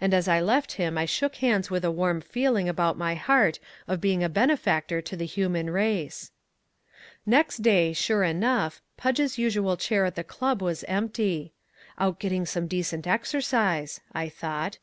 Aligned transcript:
And 0.00 0.12
as 0.12 0.26
I 0.26 0.40
left 0.40 0.72
him 0.72 0.98
I 0.98 1.04
shook 1.04 1.36
hands 1.36 1.70
with 1.70 1.84
a 1.84 1.90
warm 1.92 2.20
feeling 2.20 2.68
about 2.68 2.98
my 2.98 3.14
heart 3.14 3.60
of 3.86 4.00
being 4.00 4.20
a 4.24 4.28
benefactor 4.28 5.00
to 5.02 5.16
the 5.16 5.24
human 5.24 5.70
race. 5.70 6.32
Next 7.24 7.58
day, 7.58 7.92
sure 7.92 8.24
enough, 8.24 8.82
Podge's 8.96 9.38
usual 9.38 9.76
chair 9.76 10.04
at 10.04 10.16
the 10.16 10.24
club 10.24 10.60
was 10.62 10.82
empty. 10.88 11.52
"Out 11.96 12.18
getting 12.18 12.44
some 12.44 12.66
decent 12.66 13.06
exercise," 13.06 14.00
I 14.12 14.28
thought. 14.28 14.78